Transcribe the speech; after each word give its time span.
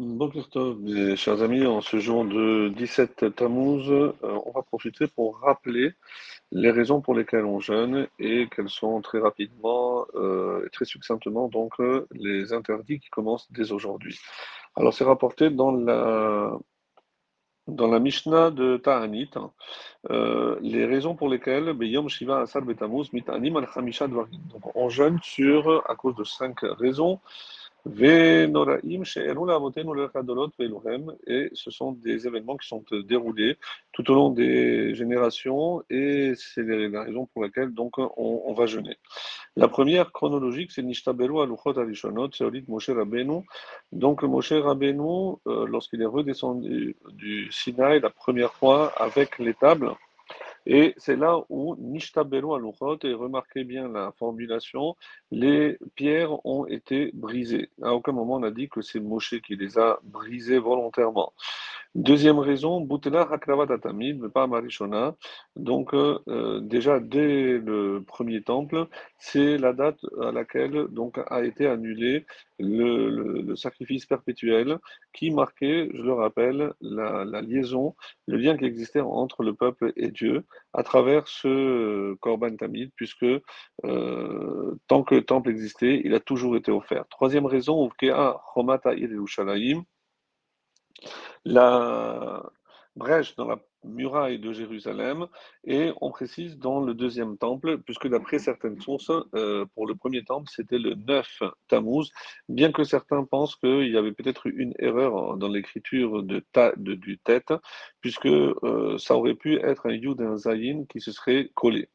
Mes 0.00 1.14
chers 1.14 1.40
amis, 1.42 1.64
en 1.66 1.80
ce 1.80 1.98
jour 2.00 2.24
de 2.24 2.68
17 2.76 3.32
Tammuz, 3.36 3.88
euh, 3.88 4.12
on 4.22 4.50
va 4.50 4.62
profiter 4.62 5.06
pour 5.06 5.38
rappeler 5.38 5.92
les 6.50 6.72
raisons 6.72 7.00
pour 7.00 7.14
lesquelles 7.14 7.44
on 7.44 7.60
jeûne 7.60 8.08
et 8.18 8.48
quels 8.50 8.68
sont 8.68 9.00
très 9.02 9.20
rapidement 9.20 10.04
euh, 10.16 10.66
et 10.66 10.70
très 10.70 10.84
succinctement 10.84 11.46
donc 11.46 11.74
euh, 11.78 12.08
les 12.10 12.52
interdits 12.52 12.98
qui 12.98 13.08
commencent 13.08 13.46
dès 13.52 13.70
aujourd'hui. 13.70 14.18
Alors 14.74 14.92
c'est 14.92 15.04
rapporté 15.04 15.50
dans 15.50 15.70
la 15.70 16.58
dans 17.68 17.86
la 17.86 18.00
Mishnah 18.00 18.50
de 18.50 18.76
Ta'anit, 18.76 19.30
hein, 19.36 19.52
les 20.60 20.84
raisons 20.86 21.14
pour 21.14 21.28
lesquelles 21.28 21.74
Yom 21.80 22.08
Shiva 22.08 22.40
Asar 22.40 22.62
Betamuz 22.62 23.12
Mitanim 23.12 23.56
al 23.56 23.68
Donc 23.78 24.76
on 24.76 24.88
jeûne 24.88 25.20
sur 25.22 25.88
à 25.88 25.94
cause 25.94 26.16
de 26.16 26.24
cinq 26.24 26.58
raisons. 26.62 27.20
Et 27.86 28.48
ce 31.52 31.70
sont 31.70 31.92
des 31.92 32.26
événements 32.26 32.56
qui 32.56 32.66
sont 32.66 32.82
déroulés 33.04 33.58
tout 33.92 34.10
au 34.10 34.14
long 34.14 34.30
des 34.30 34.94
générations 34.94 35.82
et 35.90 36.32
c'est 36.34 36.62
la 36.62 37.02
raison 37.02 37.26
pour 37.26 37.42
laquelle 37.42 37.74
donc 37.74 37.98
on, 37.98 38.54
va 38.54 38.64
jeûner. 38.64 38.96
La 39.56 39.68
première 39.68 40.12
chronologique, 40.12 40.72
c'est 40.72 40.82
Nishtabelu 40.82 41.40
Aluchot 41.40 41.78
Arishonot, 41.78 42.32
Seolit 42.32 42.64
Moshe 42.68 42.88
Rabbeinu. 42.88 43.42
Donc 43.92 44.22
Moshe 44.22 44.52
Rabbeinu, 44.52 45.36
euh, 45.46 45.66
lorsqu'il 45.66 46.00
est 46.00 46.06
redescendu 46.06 46.96
du 47.10 47.52
Sinaï 47.52 48.00
la 48.00 48.10
première 48.10 48.54
fois 48.54 48.92
avec 48.96 49.38
les 49.38 49.52
tables, 49.52 49.92
et 50.66 50.94
c'est 50.96 51.16
là 51.16 51.40
où 51.48 51.76
Nishtabelu 51.76 52.54
Aluchot, 52.54 52.98
et 53.02 53.12
remarquez 53.12 53.64
bien 53.64 53.88
la 53.88 54.12
formulation, 54.18 54.96
les 55.30 55.78
pierres 55.94 56.44
ont 56.46 56.66
été 56.66 57.10
brisées. 57.14 57.70
À 57.82 57.94
aucun 57.94 58.12
moment 58.12 58.36
on 58.36 58.42
a 58.42 58.50
dit 58.50 58.68
que 58.68 58.80
c'est 58.80 59.00
Moshe 59.00 59.40
qui 59.42 59.56
les 59.56 59.78
a 59.78 59.98
brisées 60.02 60.58
volontairement. 60.58 61.32
Deuxième 61.94 62.40
raison, 62.40 62.80
Boutela 62.80 63.22
Hakravat 63.22 63.72
Atamid, 63.72 64.20
mais 64.20 64.28
pas 64.28 64.48
Marishona. 64.48 65.14
Donc, 65.54 65.94
euh, 65.94 66.18
euh, 66.26 66.58
déjà, 66.58 66.98
dès 66.98 67.58
le 67.58 68.02
premier 68.04 68.42
temple, 68.42 68.88
c'est 69.18 69.58
la 69.58 69.72
date 69.72 70.00
à 70.20 70.32
laquelle 70.32 70.88
donc, 70.90 71.20
a 71.28 71.44
été 71.44 71.68
annulé 71.68 72.26
le, 72.58 73.54
sacrifice 73.54 74.06
perpétuel 74.06 74.78
qui 75.12 75.30
marquait, 75.30 75.88
je 75.94 76.02
le 76.02 76.12
rappelle, 76.14 76.72
la, 76.80 77.24
liaison, 77.42 77.94
le 78.26 78.38
lien 78.38 78.56
qui 78.56 78.64
existait 78.64 79.00
entre 79.00 79.44
le 79.44 79.54
peuple 79.54 79.92
et 79.96 80.10
Dieu 80.10 80.44
à 80.72 80.82
travers 80.82 81.28
ce 81.28 82.14
Korban 82.14 82.56
Tamid, 82.56 82.90
puisque 82.96 83.24
euh, 83.84 84.74
tant 84.88 85.04
que 85.04 85.14
le 85.14 85.24
temple 85.24 85.50
existait, 85.50 86.02
il 86.04 86.12
a 86.14 86.20
toujours 86.20 86.56
été 86.56 86.72
offert. 86.72 87.06
Troisième 87.08 87.46
raison, 87.46 87.86
Uvkea 87.86 88.40
Chomata 88.52 88.94
Yerushalayim, 88.94 89.84
la 91.44 92.42
brèche 92.96 93.34
dans 93.36 93.48
la 93.48 93.58
muraille 93.84 94.38
de 94.38 94.52
Jérusalem 94.52 95.26
et 95.64 95.92
on 96.00 96.10
précise 96.10 96.58
dans 96.58 96.80
le 96.80 96.94
deuxième 96.94 97.36
temple, 97.36 97.78
puisque 97.78 98.08
d'après 98.08 98.38
certaines 98.38 98.80
sources, 98.80 99.10
euh, 99.34 99.66
pour 99.74 99.86
le 99.86 99.94
premier 99.94 100.24
temple, 100.24 100.48
c'était 100.50 100.78
le 100.78 100.94
9 100.94 101.42
Tammuz, 101.68 102.10
bien 102.48 102.72
que 102.72 102.84
certains 102.84 103.24
pensent 103.24 103.56
qu'il 103.56 103.90
y 103.90 103.96
avait 103.96 104.12
peut-être 104.12 104.46
une 104.46 104.74
erreur 104.78 105.36
dans 105.36 105.48
l'écriture 105.48 106.22
de, 106.22 106.44
du 106.76 107.18
tête, 107.18 107.52
puisque 108.00 108.26
euh, 108.26 108.96
ça 108.98 109.16
aurait 109.16 109.34
pu 109.34 109.56
être 109.60 109.86
un 109.86 109.92
Yud 109.94 110.20
et 110.20 110.24
un 110.24 110.36
Zayin 110.36 110.84
qui 110.88 111.00
se 111.00 111.12
seraient 111.12 111.50
collés. 111.54 111.88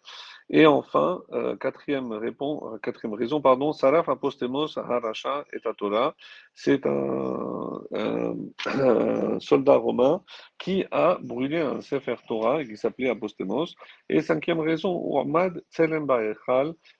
Et 0.52 0.66
enfin, 0.66 1.22
euh, 1.31 1.55
quatrième, 1.58 2.11
répond, 2.11 2.80
quatrième 2.81 3.14
raison, 3.14 3.39
pardon, 3.39 3.72
Saraf 3.72 4.09
apostemos 4.09 4.80
haracha 4.80 5.45
et 5.53 5.59
Torah, 5.77 6.16
c'est 6.61 6.85
un, 6.88 8.35
soldat 9.39 9.77
romain 9.77 10.21
qui 10.57 10.83
a 10.91 11.17
brûlé 11.21 11.59
un 11.59 11.79
Sefer 11.79 12.15
Torah 12.27 12.65
qui 12.65 12.75
s'appelait 12.75 13.09
Apostemos. 13.09 13.67
Et 14.09 14.19
cinquième 14.21 14.59
raison, 14.59 14.93
Ouamad 14.93 15.64
Tselem 15.71 16.05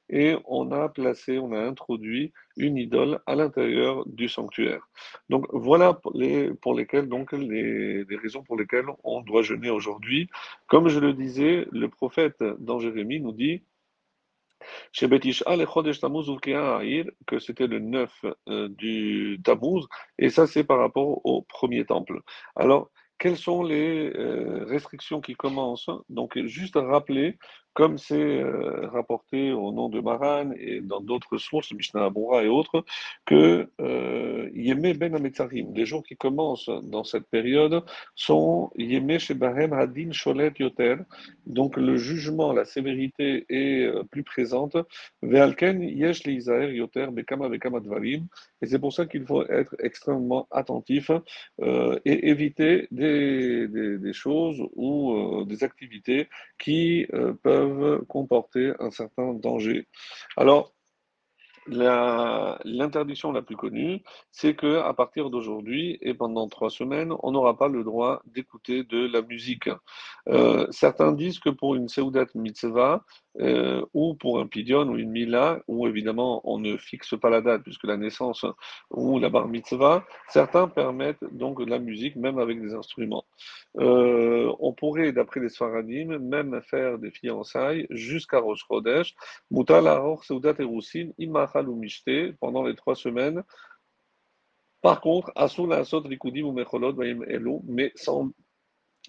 et 0.08 0.38
on 0.46 0.72
a 0.72 0.88
placé, 0.88 1.40
on 1.40 1.52
a 1.52 1.60
introduit 1.60 2.32
une 2.56 2.78
idole 2.78 3.20
à 3.26 3.36
l'intérieur 3.36 4.08
du 4.08 4.30
sanctuaire. 4.30 4.88
Donc 5.28 5.46
voilà 5.52 6.00
les, 6.14 6.54
pour 6.54 6.74
lesquelles, 6.74 7.10
donc 7.10 7.34
les, 7.34 8.06
raisons 8.24 8.44
pour 8.44 8.56
lesquelles 8.58 8.88
on 9.04 9.20
doit 9.22 9.42
jeûner 9.42 9.72
aujourd'hui. 9.72 10.30
Comme 10.68 10.88
je 10.88 11.00
le 11.00 11.12
disais, 11.12 11.68
le 11.72 11.90
prophète 11.90 12.42
dans 12.60 12.80
Jérémie 12.80 13.20
nous 13.20 13.34
dit 13.34 13.64
que 17.28 17.40
c'était 17.40 17.68
le 17.68 17.80
9 17.80 18.26
euh, 18.50 18.70
du 18.70 19.40
Tammuz, 19.44 19.88
et 20.18 20.30
ça 20.30 20.48
c'est 20.48 20.64
par 20.64 20.80
rapport 20.80 21.26
au 21.26 21.42
premier 21.44 21.86
temple. 21.86 22.22
Alors, 22.56 22.90
quelles 23.20 23.38
sont 23.38 23.64
les 23.64 24.12
euh, 24.16 24.64
restrictions 24.66 25.20
qui 25.20 25.36
commencent? 25.36 25.90
Donc, 26.08 26.40
juste 26.46 26.76
rappeler 26.76 27.38
comme 27.74 27.98
c'est 27.98 28.16
euh, 28.16 28.88
rapporté 28.88 29.52
au 29.52 29.72
nom 29.72 29.90
de 29.90 30.02
Maran 30.02 30.52
et 30.58 30.82
dans 30.82 31.02
d'autres 31.02 31.38
sources, 31.38 31.72
Mishnah 31.72 32.06
Aboura 32.06 32.44
et 32.44 32.48
autres, 32.48 32.84
que 33.26 33.70
euh, 33.80 34.50
Yemé 34.54 34.94
Ben 34.94 35.16
Ametzarim, 35.16 35.74
les 35.74 35.86
jours 35.86 36.04
qui 36.04 36.16
commencent 36.16 36.70
dans 36.84 37.04
cette 37.04 37.28
période, 37.30 37.84
sont 38.16 38.72
Yemé 38.76 39.20
Shebahem 39.20 39.74
Hadin 39.74 40.12
Sholet 40.12 40.54
Yoter, 40.60 40.96
donc 41.46 41.78
le 41.78 41.98
jugement, 41.98 42.54
la 42.54 42.66
sévérité 42.66 43.46
est 43.50 43.86
euh, 43.86 44.04
plus 44.04 44.24
présente, 44.24 44.78
Vealken 45.22 45.82
Yesh 45.84 46.24
Leizaer 46.26 46.74
Yoter 46.74 47.08
Bekama 47.12 47.50
Bekama 47.50 47.80
Dvarim, 47.80 48.28
et 48.62 48.66
c'est 48.66 48.80
pour 48.80 48.94
ça 48.94 49.06
qu'il 49.06 49.26
faut 49.26 49.46
être 49.48 49.76
extrêmement 49.80 50.48
attentif 50.52 51.12
euh, 51.62 52.00
et 52.06 52.30
éviter 52.30 52.88
des, 52.92 54.14
choses 54.14 54.62
ou 54.76 55.46
des 55.46 55.64
activités 55.64 56.28
qui 56.58 57.06
peuvent 57.44 57.59
comporter 58.08 58.74
un 58.80 58.92
certain 58.92 59.34
danger. 59.34 59.88
Alors, 60.38 60.74
L'interdiction 61.70 63.32
la, 63.32 63.42
plus 63.42 63.56
connue, 63.56 64.02
c'est 64.32 64.56
que 64.56 64.80
à 64.80 64.94
partir 64.94 65.30
d'aujourd'hui 65.30 65.98
et 66.02 66.14
pendant 66.14 66.48
trois 66.48 66.70
semaines, 66.70 67.14
on 67.24 67.32
n'aura 67.32 67.58
pas 67.58 67.68
le 67.68 67.84
droit 67.84 68.22
d'écouter 68.26 68.84
de 68.84 69.08
la 69.08 69.22
musique. 69.22 69.70
Euh, 70.28 70.68
certains 70.72 71.12
disent 71.12 71.40
que 71.40 71.50
pour 71.50 71.76
une 71.76 71.88
Seudat 71.88 72.26
Mitzvah, 72.36 73.04
euh, 73.42 73.86
ou 73.94 74.16
pour 74.16 74.40
un 74.40 74.48
pidion 74.48 74.82
ou 74.90 74.98
une 74.98 75.12
mila, 75.12 75.62
où 75.68 75.88
évidemment 75.88 76.42
on 76.44 76.58
ne 76.58 76.76
fixe 76.78 77.16
pas 77.18 77.30
la 77.30 77.42
date 77.42 77.64
puisque 77.64 77.86
la 77.86 77.96
naissance 77.96 78.46
ou 78.90 79.20
la 79.20 79.30
bar 79.30 79.48
mitzvah, 79.48 80.04
certains 80.28 80.68
permettent 80.68 81.24
donc 81.32 81.64
de 81.64 81.70
la 81.70 81.80
musique 81.80 82.16
même 82.16 82.40
avec 82.40 82.62
des 82.62 82.74
instruments. 82.74 83.26
Euh, 83.78 84.52
on 84.60 84.74
pourrait, 84.74 85.12
d'après 85.14 85.40
les 85.40 85.50
Sfaradim, 85.50 86.18
même 86.18 86.60
faire 86.64 86.98
des 86.98 87.12
fiançailles 87.12 87.88
jusqu'à 87.92 88.40
Rosh 88.40 88.66
Chodesh, 88.68 89.16
Seudat 90.24 90.56
ou 91.68 91.76
Mishte, 91.76 92.38
pendant 92.40 92.64
les 92.64 92.76
trois 92.76 92.96
semaines. 92.96 93.44
Par 94.82 95.02
contre, 95.02 95.32
Asul 95.36 95.74
Asot 95.74 96.02
Rikudim 96.02 96.44
ou 96.44 96.52
Mecholot, 96.54 96.94
mais 97.66 97.92
sans 97.96 98.32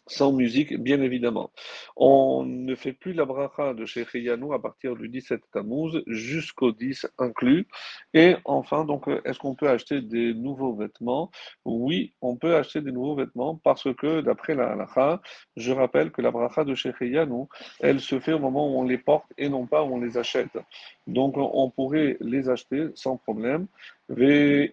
sans 0.06 0.33
musique, 0.33 0.77
bien 0.77 1.01
évidemment. 1.03 1.51
On 1.97 2.45
ne 2.45 2.75
fait 2.75 2.93
plus 2.93 3.12
la 3.12 3.25
bracha 3.25 3.75
de 3.75 3.84
Yanou 4.19 4.53
à 4.53 4.61
partir 4.61 4.97
du 4.97 5.09
17 5.09 5.41
Tammuz 5.53 6.03
jusqu'au 6.06 6.73
10 6.73 7.06
inclus. 7.19 7.69
Et 8.12 8.34
enfin, 8.45 8.84
donc, 8.84 9.05
est-ce 9.25 9.39
qu'on 9.39 9.55
peut 9.55 9.69
acheter 9.69 10.01
des 10.01 10.34
nouveaux 10.34 10.75
vêtements? 10.75 11.31
Oui, 11.65 12.12
on 12.21 12.37
peut 12.37 12.56
acheter 12.56 12.81
des 12.81 12.93
nouveaux 12.93 13.15
vêtements 13.15 13.56
parce 13.62 13.93
que, 13.95 14.21
d'après 14.21 14.55
la 14.55 14.73
halakha, 14.73 15.23
je 15.56 15.73
rappelle 15.73 16.11
que 16.11 16.22
la 16.22 16.33
bracha 16.33 16.65
de 16.65 16.75
Yanou, 17.05 17.49
elle 17.78 18.01
se 18.01 18.19
fait 18.19 18.33
au 18.33 18.41
moment 18.41 18.69
où 18.69 18.81
on 18.81 18.84
les 18.84 18.99
porte 18.99 19.33
et 19.39 19.49
non 19.49 19.67
pas 19.67 19.84
où 19.84 19.95
on 19.95 20.01
les 20.01 20.19
achète. 20.19 20.59
Donc, 21.07 21.34
on 21.37 21.71
pourrait 21.71 22.17
les 22.21 22.49
acheter 22.49 22.89
sans 22.95 23.17
problème. 23.17 23.67
Et 24.16 24.71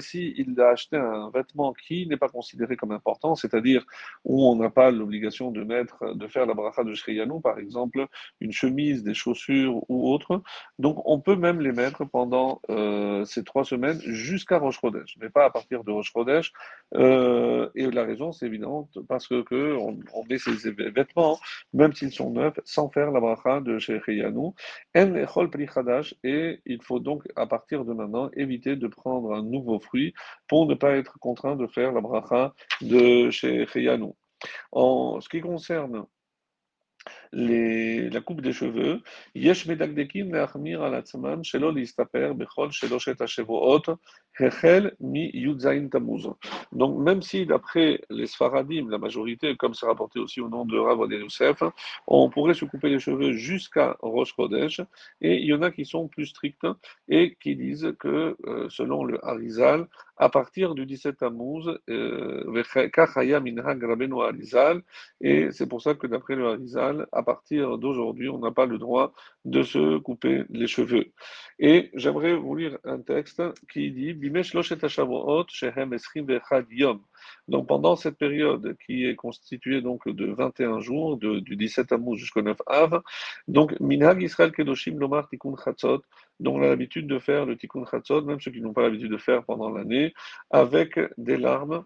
si 0.00 0.34
il 0.36 0.60
a 0.60 0.68
acheté 0.68 0.96
un 0.96 1.30
vêtement 1.30 1.72
qui 1.72 2.06
n'est 2.06 2.16
pas 2.16 2.28
considéré 2.28 2.76
comme 2.76 2.92
important, 2.92 3.34
c'est-à-dire 3.34 3.84
où 4.24 4.46
on 4.46 4.54
n'a 4.54 4.70
pas 4.70 4.92
l'obligation 4.92 5.50
de 5.50 5.64
mettre, 5.64 6.14
de 6.14 6.28
faire 6.28 6.46
la 6.46 6.54
bracha 6.54 6.84
de 6.84 6.94
Shriyanu, 6.94 7.40
par 7.42 7.58
exemple, 7.58 8.06
une 8.40 8.52
chemise, 8.52 9.02
des 9.02 9.14
chaussures 9.14 9.82
ou 9.88 10.12
autre, 10.12 10.42
donc 10.78 11.02
on 11.06 11.18
peut 11.18 11.34
même 11.34 11.60
les 11.60 11.72
mettre 11.72 12.04
pendant 12.04 12.60
euh, 12.70 13.24
ces 13.24 13.42
trois 13.42 13.64
semaines 13.64 14.00
jusqu'à 14.00 14.58
Rosh 14.58 14.80
Chodesh, 14.80 15.16
mais 15.20 15.28
pas 15.28 15.46
à 15.46 15.50
partir 15.50 15.82
de 15.82 15.90
Rosh 15.90 16.12
Chodesh. 16.12 16.52
Euh, 16.94 17.68
et 17.74 17.90
la 17.90 18.04
raison, 18.04 18.30
c'est 18.30 18.46
évident, 18.46 18.88
parce 19.08 19.26
que, 19.26 19.42
que 19.42 19.76
met 20.28 20.38
ces 20.38 20.70
vêtements, 20.70 21.38
même 21.72 21.92
s'ils 21.92 22.12
sont 22.12 22.30
neufs, 22.30 22.60
sans 22.64 22.88
faire 22.90 23.10
la 23.10 23.18
bracha 23.18 23.60
de 23.60 23.78
Shriyanu. 23.78 24.50
Et 24.94 26.60
il 26.66 26.82
faut 26.82 27.00
donc 27.00 27.23
à 27.36 27.46
partir 27.46 27.84
de 27.84 27.92
maintenant, 27.92 28.30
éviter 28.34 28.76
de 28.76 28.86
prendre 28.86 29.32
un 29.34 29.42
nouveau 29.42 29.78
fruit 29.80 30.14
pour 30.48 30.66
ne 30.66 30.74
pas 30.74 30.96
être 30.96 31.18
contraint 31.18 31.56
de 31.56 31.66
faire 31.66 31.92
la 31.92 32.00
bracha 32.00 32.54
de 32.80 33.30
chez 33.30 33.66
Cheyanou. 33.66 34.16
En 34.72 35.20
ce 35.20 35.28
qui 35.28 35.40
concerne 35.40 36.04
les, 37.34 38.08
la 38.10 38.20
coupe 38.20 38.40
des 38.40 38.52
cheveux. 38.52 39.00
Yesh 39.34 39.66
medagdekim 39.66 40.32
leachmir 40.32 40.82
al 40.82 40.94
atzman 40.94 41.42
shelo 41.42 41.70
listaper 41.70 42.34
bechol 42.34 42.70
sheloshet 42.70 43.20
hashevoot 43.20 43.90
hechel 44.38 44.92
mi 45.00 45.30
yudzain 45.34 45.88
tamuz. 45.88 46.28
Donc 46.72 46.98
même 46.98 47.22
si 47.22 47.46
d'après 47.46 48.00
les 48.10 48.26
Sfaradim, 48.26 48.88
la 48.88 48.98
majorité, 48.98 49.56
comme 49.56 49.74
c'est 49.74 49.86
rapporté 49.86 50.18
aussi 50.20 50.40
au 50.40 50.48
nom 50.48 50.64
de 50.64 50.78
Rav 50.78 50.98
Youssef, 51.10 51.62
on 52.06 52.30
pourrait 52.30 52.54
se 52.54 52.64
couper 52.64 52.88
les 52.88 53.00
cheveux 53.00 53.32
jusqu'à 53.32 53.96
Rosh 54.00 54.34
Chodesh, 54.36 54.80
et 55.20 55.40
il 55.40 55.46
y 55.46 55.54
en 55.54 55.62
a 55.62 55.70
qui 55.70 55.84
sont 55.84 56.08
plus 56.08 56.26
stricts 56.26 56.66
et 57.08 57.36
qui 57.40 57.56
disent 57.56 57.94
que 57.98 58.36
euh, 58.46 58.68
selon 58.70 59.04
le 59.04 59.24
Harizal, 59.24 59.86
à 60.16 60.28
partir 60.28 60.74
du 60.74 60.86
17 60.86 61.18
Tammuz, 61.18 61.66
euh, 61.90 62.44
et 65.20 65.48
c'est 65.50 65.68
pour 65.68 65.82
ça 65.82 65.94
que 65.94 66.06
d'après 66.06 66.36
le 66.36 66.48
Harizal, 66.48 67.06
à 67.12 67.22
partir 67.24 67.78
d'aujourd'hui, 67.78 68.28
on 68.28 68.38
n'a 68.38 68.50
pas 68.50 68.66
le 68.66 68.78
droit 68.78 69.12
de 69.44 69.62
se 69.62 69.98
couper 69.98 70.44
les 70.50 70.66
cheveux. 70.66 71.12
Et 71.58 71.90
j'aimerais 71.94 72.34
vous 72.34 72.54
lire 72.54 72.78
un 72.84 73.00
texte 73.00 73.42
qui 73.72 73.90
dit 73.90 74.14
donc 77.48 77.66
pendant 77.68 77.96
cette 77.96 78.16
période 78.16 78.76
qui 78.84 79.06
est 79.06 79.16
constituée 79.16 79.80
donc 79.80 80.08
de 80.08 80.26
21 80.26 80.80
jours, 80.80 81.16
du 81.16 81.56
17 81.56 81.88
Tammuz 81.88 82.16
jusqu'au 82.16 82.42
9 82.42 82.56
Av, 82.66 83.02
donc 83.48 83.78
Minhag 83.80 84.22
Israël 84.22 84.52
Kedoshim 84.52 84.98
Lomar 84.98 85.28
Tikkun 85.28 85.54
Chatzot, 85.62 86.02
dont 86.40 86.56
on 86.56 86.62
a 86.62 86.68
l'habitude 86.68 87.06
de 87.06 87.18
faire 87.18 87.46
le 87.46 87.56
Tikkun 87.56 87.84
Chatzot, 87.90 88.22
même 88.22 88.40
ceux 88.40 88.50
qui 88.50 88.60
n'ont 88.60 88.72
pas 88.72 88.82
l'habitude 88.82 89.10
de 89.10 89.18
faire 89.18 89.44
pendant 89.44 89.70
l'année, 89.70 90.14
avec 90.50 90.98
des 91.18 91.36
larmes 91.36 91.84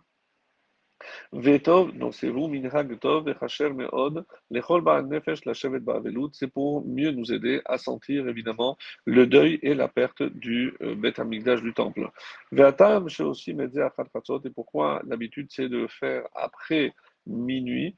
Vetov, 1.33 1.93
donc 1.97 2.15
c'est 2.15 2.29
vous, 2.29 2.49
Minhag 2.49 2.99
Tov, 2.99 3.25
Vechacher 3.25 3.71
Meod, 3.71 4.25
Lechol 4.51 4.83
Ba'al 4.83 5.07
Nefesh, 5.07 5.45
la 5.45 5.55
Shevet 5.55 5.81
Ba'avelut, 5.81 6.31
c'est 6.33 6.49
pour 6.49 6.85
mieux 6.87 7.11
nous 7.11 7.33
aider 7.33 7.61
à 7.65 7.79
sentir 7.79 8.29
évidemment 8.29 8.77
le 9.05 9.27
deuil 9.27 9.59
et 9.63 9.75
la 9.75 9.89
perte 9.89 10.23
du 10.23 10.75
euh, 10.83 10.95
Bet 10.95 11.21
Amigdash 11.21 11.63
du 11.63 11.73
temple. 11.75 12.11
Ve'atam, 12.53 13.09
c'est 13.09 13.23
aussi 13.23 13.55
Medze 13.55 13.79
Achat 13.79 14.05
et 14.45 14.51
pourquoi? 14.51 15.03
L'habitude 15.07 15.49
c'est 15.51 15.69
de 15.69 15.87
faire 15.87 16.25
après 16.35 16.95
minuit. 17.29 17.95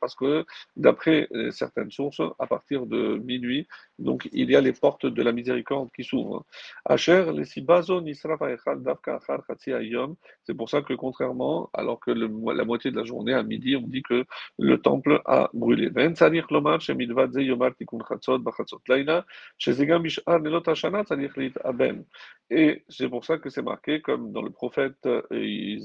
Parce 0.00 0.14
que 0.16 0.44
d'après 0.76 1.28
euh, 1.32 1.50
certaines 1.50 1.90
sources, 1.90 2.20
à 2.38 2.46
partir 2.46 2.86
de 2.86 3.18
minuit, 3.18 3.66
donc 3.98 4.28
il 4.32 4.50
y 4.50 4.56
a 4.56 4.60
les 4.60 4.72
portes 4.72 5.06
de 5.06 5.22
la 5.22 5.32
miséricorde 5.32 5.90
qui 5.94 6.02
s'ouvrent. 6.04 6.44
C'est 10.44 10.54
pour 10.56 10.70
ça 10.70 10.82
que 10.82 10.94
contrairement, 10.94 11.70
alors 11.72 12.00
que 12.00 12.10
le, 12.10 12.28
la 12.54 12.64
moitié 12.64 12.90
de 12.90 12.96
la 12.96 13.04
journée, 13.04 13.34
à 13.34 13.42
midi, 13.42 13.76
on 13.76 13.86
dit 13.86 14.02
que 14.02 14.24
le 14.58 14.78
temple 14.78 15.22
a 15.24 15.50
brûlé. 15.54 15.90
Et 22.54 22.84
c'est 22.88 23.08
pour 23.08 23.24
ça 23.24 23.38
que 23.38 23.48
c'est 23.48 23.62
marqué 23.62 24.02
comme 24.02 24.32
dans 24.32 24.42
le 24.42 24.50
prophète 24.50 25.06
euh, 25.06 25.22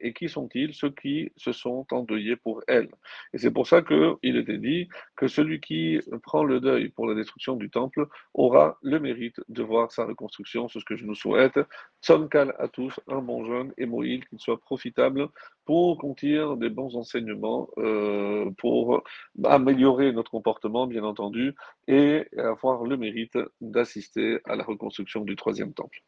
et 0.00 0.12
qui 0.12 0.28
sont-ils? 0.28 0.72
Ceux 0.72 0.90
qui 0.90 1.32
se 1.36 1.52
sont 1.52 1.86
endeuillés 1.90 2.36
pour 2.36 2.62
elle. 2.68 2.88
Et 3.32 3.38
c'est 3.38 3.50
pour 3.50 3.66
ça 3.66 3.82
qu'il 3.82 4.36
était 4.36 4.58
dit 4.58 4.88
que 5.16 5.26
celui 5.26 5.60
qui 5.60 5.98
prend 6.22 6.44
le 6.44 6.60
deuil 6.60 6.88
pour 6.90 7.06
la 7.06 7.14
destruction 7.14 7.56
du 7.56 7.70
temple 7.70 8.06
aura 8.34 8.78
le 8.82 9.00
mérite 9.00 9.40
de 9.48 9.62
voir 9.62 9.90
sa 9.90 10.04
reconstruction. 10.04 10.68
C'est 10.68 10.80
ce 10.80 10.84
que 10.84 10.96
je 10.96 11.04
nous 11.04 11.16
souhaite. 11.16 11.58
Tsonkal 12.02 12.54
à 12.58 12.68
tous, 12.68 13.00
un 13.08 13.20
bon 13.20 13.44
jeune 13.44 13.72
et 13.78 13.86
Moïl, 13.86 14.26
qu'il 14.28 14.38
soit 14.38 14.60
profitable 14.60 15.28
pour 15.64 15.98
contenir 15.98 16.56
des 16.56 16.70
bons 16.70 16.96
enseignements, 16.96 17.68
euh, 17.78 18.50
pour 18.58 19.02
améliorer 19.44 20.12
notre 20.12 20.30
comportement, 20.30 20.86
bien 20.86 21.04
entendu, 21.04 21.54
et 21.88 22.26
avoir 22.38 22.84
le 22.84 22.96
mérite 22.96 23.38
d'assister 23.60 24.38
à 24.44 24.56
la 24.56 24.64
reconstruction 24.64 25.24
du 25.24 25.36
troisième 25.36 25.74
temple. 25.74 26.02